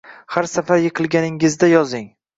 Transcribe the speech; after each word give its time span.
Har 0.35 0.47
safar 0.53 0.81
yiqilganingizda 0.85 1.71
yozing. 1.77 2.09